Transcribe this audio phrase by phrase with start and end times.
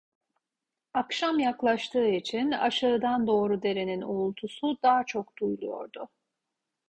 [0.93, 6.09] Akşam yaklaştığı için aşağıdan doğru derenin uğultusu daha çok duyuluyordu.